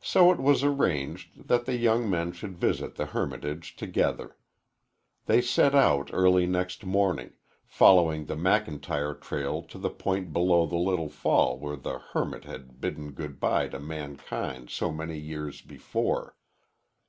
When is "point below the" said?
9.90-10.74